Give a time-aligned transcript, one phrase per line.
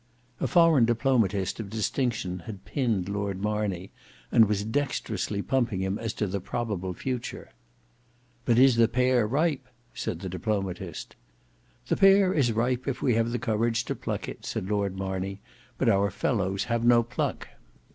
[0.39, 3.91] A foreign diplomatist of distinction had pinned Lord Marney,
[4.31, 7.51] and was dexterously pumping him as to the probable future.
[8.43, 11.15] "But is the pear ripe?" said the diplomatist.
[11.87, 15.39] "The pear is ripe if we have courage to pluck it," said Lord Marney;
[15.77, 17.47] "but our fellows have no pluck."